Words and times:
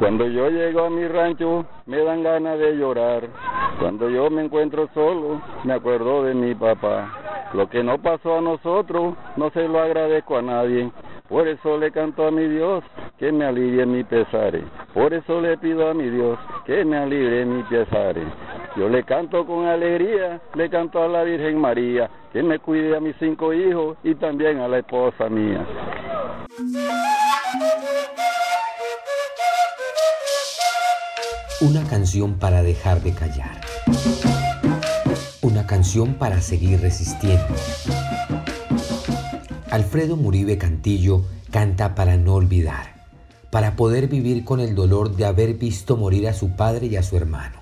Cuando 0.00 0.26
yo 0.26 0.48
llego 0.48 0.86
a 0.86 0.88
mi 0.88 1.06
rancho 1.06 1.66
me 1.84 2.02
dan 2.02 2.22
ganas 2.22 2.58
de 2.58 2.74
llorar. 2.74 3.28
Cuando 3.78 4.08
yo 4.08 4.30
me 4.30 4.42
encuentro 4.42 4.88
solo 4.94 5.42
me 5.62 5.74
acuerdo 5.74 6.24
de 6.24 6.32
mi 6.32 6.54
papá. 6.54 7.50
Lo 7.52 7.68
que 7.68 7.84
no 7.84 7.98
pasó 7.98 8.38
a 8.38 8.40
nosotros 8.40 9.14
no 9.36 9.50
se 9.50 9.68
lo 9.68 9.78
agradezco 9.78 10.38
a 10.38 10.42
nadie. 10.42 10.90
Por 11.28 11.46
eso 11.46 11.76
le 11.76 11.92
canto 11.92 12.26
a 12.26 12.30
mi 12.30 12.48
Dios 12.48 12.82
que 13.18 13.30
me 13.30 13.44
alivie 13.44 13.84
mi 13.84 14.02
pesares. 14.02 14.64
Por 14.94 15.12
eso 15.12 15.38
le 15.38 15.58
pido 15.58 15.90
a 15.90 15.92
mi 15.92 16.08
Dios 16.08 16.38
que 16.64 16.82
me 16.82 16.96
alivie 16.96 17.44
mi 17.44 17.62
pesares. 17.64 18.26
Yo 18.76 18.88
le 18.88 19.02
canto 19.04 19.44
con 19.44 19.66
alegría, 19.66 20.40
le 20.54 20.70
canto 20.70 21.02
a 21.02 21.08
la 21.08 21.24
Virgen 21.24 21.60
María, 21.60 22.08
que 22.32 22.42
me 22.42 22.58
cuide 22.58 22.96
a 22.96 23.00
mis 23.00 23.16
cinco 23.18 23.52
hijos 23.52 23.98
y 24.02 24.14
también 24.14 24.60
a 24.60 24.68
la 24.68 24.78
esposa 24.78 25.28
mía. 25.28 25.66
Una 31.60 31.84
canción 31.86 32.38
para 32.38 32.62
dejar 32.62 33.02
de 33.02 33.12
callar. 33.12 33.60
Una 35.42 35.66
canción 35.66 36.14
para 36.14 36.40
seguir 36.40 36.80
resistiendo. 36.80 37.54
Alfredo 39.70 40.16
Muribe 40.16 40.56
Cantillo 40.56 41.22
canta 41.50 41.94
para 41.94 42.16
no 42.16 42.34
olvidar, 42.34 43.06
para 43.50 43.76
poder 43.76 44.08
vivir 44.08 44.42
con 44.42 44.60
el 44.60 44.74
dolor 44.74 45.16
de 45.16 45.26
haber 45.26 45.54
visto 45.54 45.98
morir 45.98 46.28
a 46.28 46.32
su 46.32 46.56
padre 46.56 46.86
y 46.86 46.96
a 46.96 47.02
su 47.02 47.18
hermano 47.18 47.60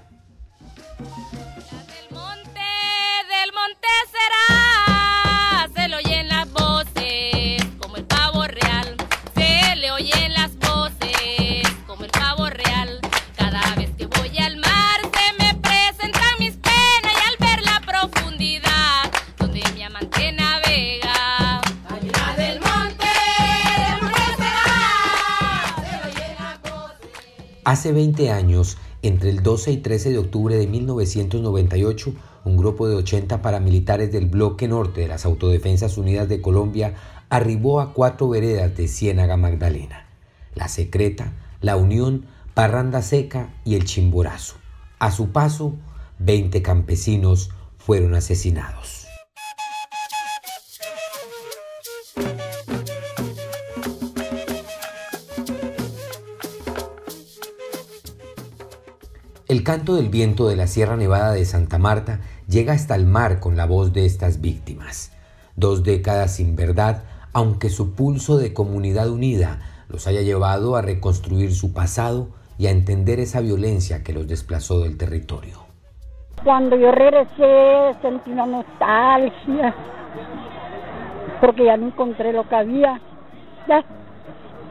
Hace 27.69 27.93
20 27.93 28.30
años, 28.30 28.79
entre 29.02 29.29
el 29.29 29.43
12 29.43 29.73
y 29.73 29.77
13 29.77 30.13
de 30.13 30.16
octubre 30.16 30.57
de 30.57 30.66
1998, 30.66 32.15
un 32.47 32.57
grupo 32.57 32.88
de 32.88 32.97
80 32.97 33.43
paramilitares 33.43 34.10
del 34.10 34.25
Bloque 34.25 34.66
Norte 34.66 35.02
de 35.02 35.09
las 35.09 35.27
Autodefensas 35.27 35.99
Unidas 35.99 36.30
de 36.30 36.41
Colombia 36.41 36.95
arribó 37.29 37.83
a 37.83 37.93
cuatro 37.93 38.30
veredas 38.30 38.75
de 38.75 38.88
Ciénaga 38.88 39.37
Magdalena, 39.37 40.07
La 40.55 40.69
Secreta, 40.69 41.35
La 41.60 41.77
Unión, 41.77 42.25
Parranda 42.55 43.02
Seca 43.02 43.52
y 43.66 43.75
El 43.75 43.85
Chimborazo. 43.85 44.57
A 44.99 45.10
su 45.10 45.29
paso, 45.29 45.75
20 46.21 46.63
campesinos 46.63 47.51
fueron 47.77 48.15
asesinados. 48.15 49.07
Canto 59.69 59.97
del 59.97 60.09
viento 60.09 60.49
de 60.49 60.57
la 60.57 60.66
Sierra 60.66 60.97
Nevada 60.97 61.33
de 61.33 61.45
Santa 61.45 61.77
Marta 61.77 62.21
llega 62.49 62.73
hasta 62.73 62.95
el 62.95 63.05
mar 63.05 63.38
con 63.38 63.55
la 63.59 63.66
voz 63.66 63.93
de 63.93 64.06
estas 64.06 64.41
víctimas. 64.41 65.15
Dos 65.56 65.84
décadas 65.84 66.37
sin 66.37 66.56
verdad, 66.56 67.03
aunque 67.34 67.69
su 67.69 67.94
pulso 67.94 68.38
de 68.38 68.55
comunidad 68.55 69.10
unida 69.10 69.59
los 69.91 70.06
haya 70.06 70.22
llevado 70.22 70.75
a 70.75 70.81
reconstruir 70.81 71.55
su 71.55 71.75
pasado 71.75 72.28
y 72.56 72.66
a 72.66 72.71
entender 72.71 73.21
esa 73.21 73.43
violencia 73.43 74.03
que 74.03 74.15
los 74.15 74.27
desplazó 74.27 74.81
del 74.81 74.97
territorio. 74.97 75.59
Cuando 76.43 76.75
yo 76.75 76.91
regresé 76.91 77.94
sentí 78.00 78.31
una 78.31 78.47
nostalgia, 78.47 79.75
porque 81.42 81.66
ya 81.66 81.76
no 81.76 81.88
encontré 81.88 82.32
lo 82.32 82.48
que 82.48 82.56
había. 82.56 82.98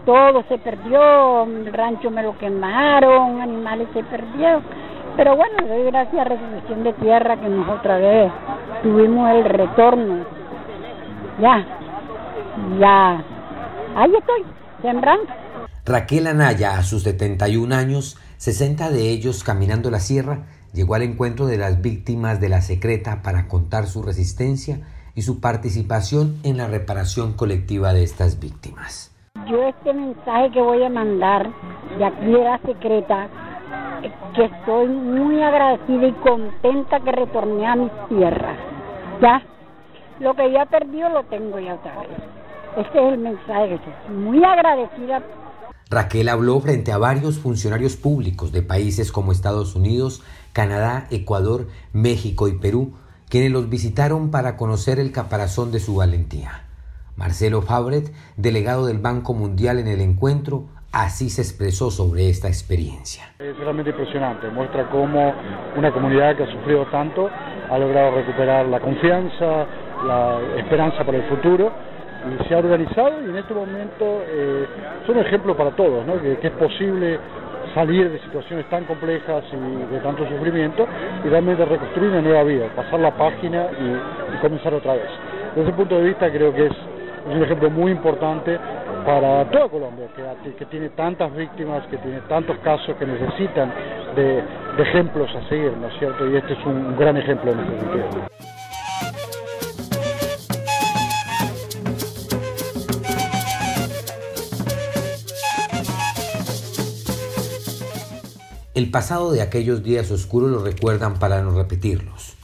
Todo 0.08 0.42
se 0.48 0.58
perdió, 0.58 1.44
el 1.44 1.72
rancho 1.72 2.10
me 2.10 2.24
lo 2.24 2.36
quemaron, 2.40 3.42
animales 3.42 3.90
se 3.94 4.04
perdieron. 4.06 4.87
Pero 5.18 5.36
bueno, 5.36 5.68
doy 5.68 5.84
gracias 5.86 6.22
a 6.22 6.24
Resolución 6.26 6.84
de 6.84 6.94
Tierra 6.94 7.42
que 7.42 7.50
nos 7.50 7.68
otra 7.68 7.98
vez 7.98 8.32
tuvimos 8.84 9.32
el 9.32 9.46
retorno. 9.46 10.26
Ya, 11.42 11.66
ya, 12.80 13.26
ahí 13.96 14.14
estoy, 14.16 14.44
sembrando. 14.84 15.26
Raquel 15.86 16.28
Anaya, 16.28 16.78
a 16.78 16.84
sus 16.84 17.02
71 17.04 17.74
años, 17.74 18.20
60 18.38 18.92
de 18.92 19.10
ellos 19.10 19.44
caminando 19.44 19.90
la 19.90 20.00
sierra, 20.00 20.46
llegó 20.72 20.94
al 20.94 21.02
encuentro 21.02 21.48
de 21.48 21.58
las 21.58 21.82
víctimas 21.82 22.40
de 22.40 22.50
la 22.50 22.62
secreta 22.62 23.24
para 23.24 23.48
contar 23.48 23.88
su 23.88 24.04
resistencia 24.04 24.82
y 25.16 25.24
su 25.24 25.42
participación 25.42 26.38
en 26.44 26.58
la 26.58 26.68
reparación 26.68 27.34
colectiva 27.34 27.92
de 27.94 28.04
estas 28.04 28.40
víctimas 28.40 29.18
yo 29.50 29.64
este 29.68 29.94
mensaje 29.94 30.52
que 30.52 30.62
voy 30.62 30.84
a 30.84 30.90
mandar 30.90 31.50
de 31.98 32.06
aquí 32.06 32.26
de 32.26 32.44
la 32.44 32.60
secreta, 32.60 33.30
que 34.36 34.46
estoy 34.46 34.88
muy 34.88 35.42
agradecida 35.42 36.08
y 36.08 36.14
contenta 36.14 37.00
que 37.00 37.12
retorné 37.12 37.68
a 37.68 37.76
mis 37.76 37.92
tierras. 38.10 38.58
Ya, 39.22 39.42
lo 40.20 40.34
que 40.36 40.52
ya 40.52 40.66
perdido 40.66 41.10
lo 41.10 41.24
tengo 41.24 41.60
ya 41.60 41.76
otra 41.76 42.00
vez. 42.00 42.10
Este 42.78 43.00
es 43.00 43.14
el 43.14 43.20
mensaje 43.20 43.70
que 43.70 43.76
estoy 43.76 44.16
muy 44.16 44.44
agradecida. 44.44 45.24
Raquel 45.90 46.30
habló 46.30 46.60
frente 46.60 46.92
a 46.92 46.98
varios 46.98 47.40
funcionarios 47.40 47.96
públicos 47.96 48.52
de 48.52 48.62
países 48.62 49.12
como 49.12 49.32
Estados 49.32 49.76
Unidos, 49.76 50.22
Canadá, 50.54 51.08
Ecuador, 51.12 51.68
México 51.94 52.48
y 52.48 52.58
Perú, 52.58 52.94
quienes 53.30 53.52
los 53.52 53.70
visitaron 53.70 54.30
para 54.30 54.58
conocer 54.58 55.00
el 55.00 55.12
caparazón 55.12 55.72
de 55.72 55.80
su 55.80 55.96
valentía. 55.96 56.64
Marcelo 57.16 57.62
Fabret, 57.62 58.14
delegado 58.36 58.86
del 58.86 59.00
Banco 59.00 59.34
Mundial 59.34 59.80
en 59.80 59.88
el 59.88 60.02
encuentro, 60.02 60.66
así 60.92 61.30
se 61.30 61.42
expresó 61.42 61.92
sobre 61.92 62.30
esta 62.30 62.48
experiencia. 62.48 63.26
Es 63.40 63.58
realmente 63.58 63.92
impresionante, 63.92 64.48
muestra 64.50 64.90
cómo 64.90 65.34
una 65.76 65.92
comunidad 65.92 66.36
que 66.36 66.44
ha 66.44 66.52
sufrido 66.52 66.86
tanto 66.88 67.30
ha 67.70 67.78
logrado 67.78 68.16
recuperar 68.16 68.66
la 68.68 68.80
confianza, 68.80 69.66
la 70.06 70.40
esperanza 70.58 71.04
para 71.04 71.18
el 71.18 71.24
futuro 71.24 71.72
y 72.28 72.48
se 72.48 72.56
ha 72.56 72.58
organizado 72.58 73.22
y 73.22 73.30
en 73.30 73.38
este 73.38 73.54
momento 73.54 74.24
eh, 74.28 74.66
son 75.06 75.18
un 75.18 75.26
ejemplo 75.26 75.56
para 75.56 75.72
todos, 75.72 76.06
¿no? 76.06 76.20
que, 76.22 76.38
es 76.42 76.52
posible 76.54 77.20
salir 77.76 78.10
de 78.10 78.20
situaciones 78.20 78.68
tan 78.70 78.86
complejas 78.86 79.44
y 79.52 79.94
de 79.94 80.00
tanto 80.00 80.28
sufrimiento 80.28 80.88
y 81.24 81.30
realmente 81.30 81.64
reconstruir 81.66 82.10
una 82.10 82.22
nueva 82.22 82.44
vida, 82.44 82.68
pasar 82.76 83.00
la 83.00 83.12
página 83.12 83.68
y, 83.80 84.38
comenzar 84.42 84.74
otra 84.74 84.94
vez. 84.94 85.10
Desde 85.56 85.70
ese 85.70 85.78
punto 85.78 85.98
de 85.98 86.04
vista 86.04 86.30
creo 86.32 86.54
que 86.54 86.68
es 86.68 86.74
es 87.30 87.36
un 87.36 87.44
ejemplo 87.44 87.70
muy 87.70 87.92
importante 87.92 88.58
para 89.08 89.50
toda 89.50 89.70
Colombia, 89.70 90.10
que, 90.60 90.66
tiene 90.66 90.90
tantas 90.90 91.34
víctimas, 91.34 91.88
que 91.88 91.98
tiene 92.00 92.20
tantos 92.28 92.58
casos 92.58 92.94
que 93.00 93.06
necesitan 93.06 93.74
de, 94.18 94.44
ejemplos 94.80 95.34
a 95.34 95.48
seguir, 95.48 95.72
¿no 95.78 95.88
es 95.88 95.98
cierto? 95.98 96.28
Y 96.28 96.36
este 96.36 96.52
es 96.52 96.66
un, 96.66 96.98
gran 96.98 97.16
ejemplo 97.16 97.54
en 97.54 97.60
ese 97.62 97.70
sentido. 97.70 98.28
El 108.74 108.92
pasado 108.92 109.32
de 109.32 109.42
aquellos 109.42 109.84
días 109.84 110.12
oscuros 110.12 110.52
lo 110.52 110.60
recuerdan 110.60 111.18
para 111.18 111.42
no 111.42 111.58
repetirlos. 111.58 112.36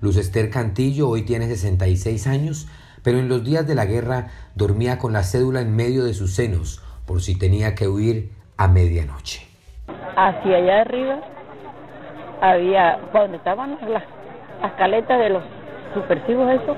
Luz 0.00 0.30
Cantillo 0.52 1.08
hoy 1.08 1.22
tiene 1.22 1.48
66 1.48 2.28
años 2.28 2.68
pero 3.02 3.18
en 3.18 3.28
los 3.28 3.44
días 3.44 3.66
de 3.66 3.74
la 3.74 3.84
guerra 3.84 4.28
dormía 4.54 4.98
con 4.98 5.12
la 5.12 5.22
cédula 5.22 5.60
en 5.60 5.74
medio 5.74 6.04
de 6.04 6.14
sus 6.14 6.34
senos 6.34 6.82
por 7.06 7.20
si 7.20 7.38
tenía 7.38 7.74
que 7.74 7.88
huir 7.88 8.30
a 8.56 8.68
medianoche. 8.68 9.46
Hacia 10.16 10.56
allá 10.56 10.80
arriba 10.82 11.18
había, 12.40 12.98
cuando 13.10 13.36
estaban 13.36 13.78
las, 13.88 14.02
las 14.60 14.72
caletas 14.74 15.18
de 15.18 15.30
los 15.30 15.42
supersivos 15.94 16.50
esos, 16.50 16.76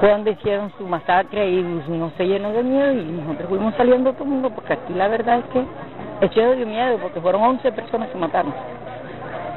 fue 0.00 0.10
donde 0.10 0.32
hicieron 0.32 0.72
su 0.76 0.86
masacre 0.86 1.48
y 1.48 1.62
no 1.62 2.12
se 2.16 2.24
llenó 2.24 2.52
de 2.52 2.62
miedo 2.62 2.92
y 2.92 3.04
nosotros 3.04 3.48
fuimos 3.48 3.74
saliendo 3.76 4.12
todo 4.12 4.24
el 4.24 4.30
mundo 4.30 4.50
porque 4.50 4.74
aquí 4.74 4.92
la 4.92 5.08
verdad 5.08 5.38
es 5.38 5.44
que 5.46 6.26
echó 6.26 6.50
de 6.50 6.66
miedo 6.66 6.98
porque 6.98 7.20
fueron 7.20 7.42
11 7.42 7.72
personas 7.72 8.10
que 8.10 8.18
mataron. 8.18 8.54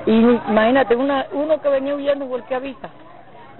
Y 0.06 0.12
imagínate, 0.12 0.95
uno 0.95 1.62
que 1.62 1.69
venía 1.69 1.95
huyendo 1.95 2.25
igual 2.25 2.45
que 2.45 2.56
avisa 2.56 2.89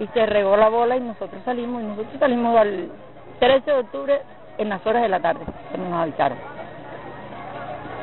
y 0.00 0.06
se 0.08 0.26
regó 0.26 0.56
la 0.56 0.68
bola 0.68 0.96
y 0.96 1.00
nosotros 1.00 1.40
salimos, 1.44 1.82
y 1.82 1.84
nosotros 1.84 2.18
salimos 2.18 2.56
al 2.56 2.90
13 3.38 3.70
de 3.70 3.78
octubre 3.78 4.20
en 4.58 4.68
las 4.70 4.84
horas 4.86 5.02
de 5.02 5.08
la 5.08 5.20
tarde, 5.20 5.44
cuando 5.70 5.90
nos 5.90 6.02
avisaron. 6.02 6.38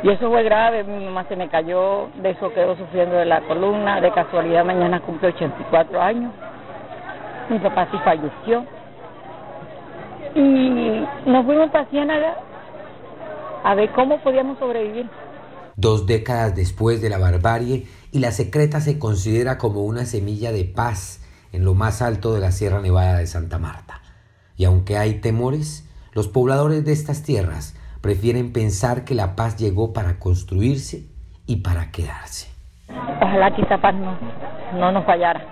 Y 0.04 0.10
eso 0.10 0.30
fue 0.30 0.44
grave, 0.44 0.84
mi 0.84 1.06
mamá 1.06 1.26
se 1.28 1.36
me 1.36 1.50
cayó, 1.50 2.10
de 2.22 2.30
eso 2.30 2.54
quedó 2.54 2.78
sufriendo 2.78 3.16
de 3.16 3.26
la 3.26 3.42
columna, 3.42 4.00
de 4.00 4.12
casualidad 4.12 4.64
mañana 4.64 5.00
cumple 5.00 5.30
84 5.30 6.00
años, 6.02 6.32
mi 7.50 7.58
papá 7.58 7.88
sí 7.92 7.98
falleció. 8.06 8.64
Y 10.36 11.04
nos 11.26 11.46
fuimos 11.46 11.72
para 11.72 11.86
Ciénaga 11.86 12.36
a 13.64 13.74
ver 13.74 13.90
cómo 13.92 14.20
podíamos 14.20 14.60
sobrevivir. 14.60 15.10
dos 15.76 16.06
décadas 16.06 16.56
después 16.56 17.02
de 17.02 17.10
la 17.10 17.18
barbarie, 17.18 17.88
y 18.12 18.20
la 18.20 18.32
secreta 18.32 18.82
se 18.82 19.00
considera 19.00 19.58
como 19.58 19.82
una 19.82 20.06
semilla 20.06 20.52
de 20.52 20.64
paz 20.64 21.24
en 21.58 21.66
lo 21.66 21.74
más 21.74 22.04
alto 22.04 22.34
de 22.34 22.40
la 22.40 22.52
Sierra 22.52 22.82
Nevada 22.82 23.18
de 23.18 23.26
Santa 23.26 23.58
Marta. 23.58 24.02
Y 24.58 24.66
aunque 24.66 24.96
hay 24.96 25.22
temores, 25.22 25.90
los 26.14 26.28
pobladores 26.28 26.86
de 26.86 26.92
estas 26.94 27.24
tierras 27.24 27.76
prefieren 28.00 28.54
pensar 28.54 29.06
que 29.06 29.16
la 29.16 29.36
paz 29.36 29.58
llegó 29.58 29.92
para 29.92 30.20
construirse 30.20 31.08
y 31.48 31.64
para 31.64 31.90
quedarse. 31.92 32.48
Ojalá 32.90 33.56
que 33.56 33.64
esa 33.64 33.80
paz 33.80 33.96
no, 33.96 34.16
no 34.78 34.92
nos 34.92 35.04
fallara, 35.06 35.44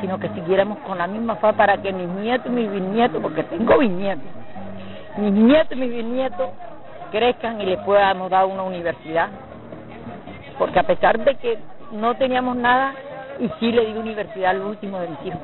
sino 0.00 0.16
que 0.20 0.28
siguiéramos 0.28 0.78
con 0.86 0.96
la 0.96 1.08
misma 1.08 1.40
paz 1.40 1.56
para 1.56 1.82
que 1.82 1.92
mis 1.92 2.08
nietos 2.08 2.46
y 2.46 2.50
mis 2.50 2.70
bisnietos, 2.70 3.20
porque 3.20 3.42
tengo 3.42 3.78
bisnietos, 3.78 4.30
mis 5.18 5.32
nietos 5.32 5.76
y 5.76 5.80
mis 5.80 5.90
bisnietos 5.90 6.50
crezcan 7.10 7.60
y 7.60 7.66
les 7.66 7.80
podamos 7.80 8.30
dar 8.30 8.44
una 8.46 8.62
universidad. 8.62 9.28
Porque 10.56 10.78
a 10.78 10.84
pesar 10.84 11.18
de 11.18 11.34
que 11.34 11.58
no 11.90 12.14
teníamos 12.14 12.56
nada, 12.56 12.94
y 13.38 13.50
sí 13.60 13.72
le 13.72 13.86
di 13.86 13.98
universidad 13.98 14.50
al 14.50 14.62
último 14.62 14.98
de 14.98 15.08
mis 15.08 15.26
hijos. 15.26 15.40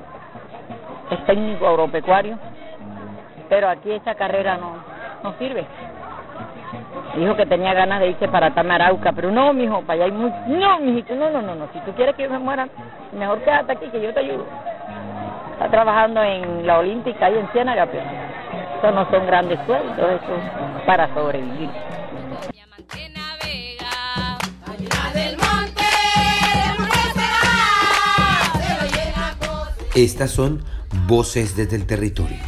Es 1.10 1.24
técnico 1.26 1.66
agropecuario, 1.68 2.38
pero 3.48 3.68
aquí 3.68 3.92
esa 3.92 4.14
carrera 4.14 4.56
no, 4.56 4.76
no 5.22 5.34
sirve. 5.38 5.66
Dijo 7.16 7.36
que 7.36 7.44
tenía 7.44 7.74
ganas 7.74 8.00
de 8.00 8.08
irse 8.08 8.28
para 8.28 8.54
Tamarauca, 8.54 9.12
pero 9.12 9.30
no, 9.30 9.52
mijo, 9.52 9.82
para 9.82 9.94
allá 9.94 10.04
hay 10.06 10.12
mucho. 10.12 10.34
No, 10.46 10.78
mijito, 10.78 11.14
no, 11.14 11.30
no, 11.30 11.42
no, 11.42 11.54
no. 11.54 11.68
Si 11.72 11.78
tú 11.80 11.92
quieres 11.92 12.14
que 12.14 12.22
yo 12.22 12.30
me 12.30 12.38
muera, 12.38 12.68
mejor 13.12 13.40
quédate 13.42 13.72
aquí 13.72 13.86
que 13.88 14.00
yo 14.00 14.14
te 14.14 14.20
ayudo. 14.20 14.46
Está 15.52 15.68
trabajando 15.68 16.22
en 16.22 16.66
la 16.66 16.78
Olímpica 16.78 17.30
y 17.30 17.38
en 17.38 17.48
Ciénaga, 17.48 17.86
pero 17.86 18.02
eso 18.78 18.90
no 18.90 19.08
son 19.10 19.26
grandes 19.26 19.58
sueldos, 19.66 19.98
eso 19.98 20.34
es 20.34 20.82
para 20.86 21.12
sobrevivir. 21.14 21.68
Estas 29.94 30.30
son 30.30 30.64
Voces 31.06 31.54
desde 31.54 31.76
el 31.76 31.84
Territorio. 31.84 32.38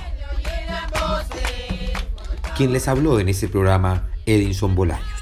Quien 2.56 2.73
les 2.73 2.88
habló 2.88 3.20
en 3.20 3.29
este 3.29 3.49
programa, 3.49 4.08
Edinson 4.25 4.75
Bolaños. 4.75 5.13